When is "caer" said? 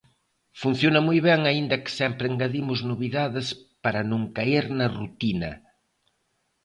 4.35-4.65